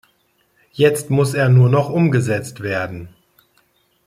Jetzt 0.71 1.11
muss 1.11 1.35
er 1.35 1.49
nur 1.49 1.69
noch 1.69 1.91
umgesetzt 1.91 2.61
werden. 2.63 3.09